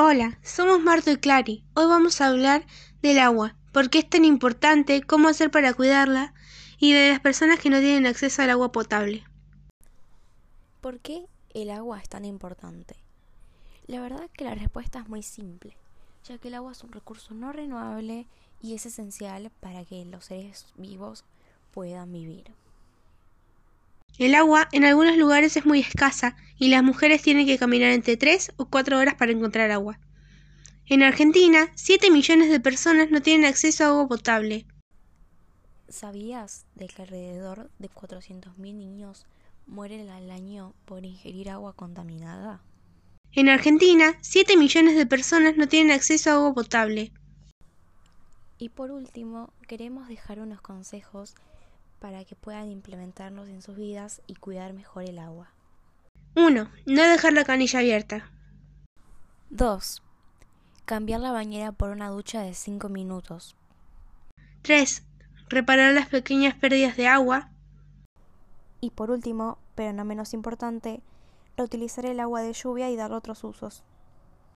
[0.00, 1.64] Hola, somos Marto y Clary.
[1.74, 2.64] Hoy vamos a hablar
[3.02, 6.34] del agua, por qué es tan importante, cómo hacer para cuidarla
[6.78, 9.24] y de las personas que no tienen acceso al agua potable.
[10.80, 12.94] ¿Por qué el agua es tan importante?
[13.88, 15.76] La verdad que la respuesta es muy simple,
[16.22, 18.28] ya que el agua es un recurso no renovable
[18.62, 21.24] y es esencial para que los seres vivos
[21.72, 22.52] puedan vivir.
[24.18, 28.16] El agua en algunos lugares es muy escasa y las mujeres tienen que caminar entre
[28.16, 30.00] 3 o 4 horas para encontrar agua.
[30.86, 34.66] En Argentina, 7 millones de personas no tienen acceso a agua potable.
[35.88, 39.24] ¿Sabías de que alrededor de 400.000 niños
[39.66, 42.60] mueren al año por ingerir agua contaminada?
[43.32, 47.12] En Argentina, 7 millones de personas no tienen acceso a agua potable.
[48.58, 51.36] Y por último, queremos dejar unos consejos
[51.98, 55.50] para que puedan implementarlos en sus vidas y cuidar mejor el agua.
[56.34, 56.70] 1.
[56.86, 58.30] No dejar la canilla abierta.
[59.50, 60.02] 2.
[60.84, 63.56] Cambiar la bañera por una ducha de 5 minutos.
[64.62, 65.02] 3.
[65.48, 67.50] Reparar las pequeñas pérdidas de agua.
[68.80, 71.00] Y por último, pero no menos importante,
[71.56, 73.82] reutilizar el agua de lluvia y dar otros usos.